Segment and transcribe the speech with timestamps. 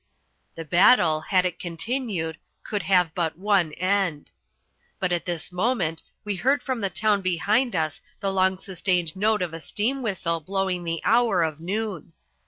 [0.55, 4.31] The battle, had it continued, could have but one end.
[4.99, 9.43] But at this moment we heard from the town behind us the long sustained note
[9.43, 12.13] of a steam whistle blowing the hour of noon.